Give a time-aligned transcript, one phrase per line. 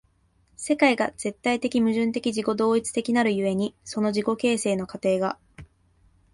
[0.57, 5.37] 世界が絶対矛盾的自己同一的なる故に、その自己形成の過程が